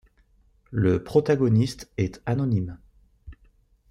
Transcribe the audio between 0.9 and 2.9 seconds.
protagoniste est anonyme.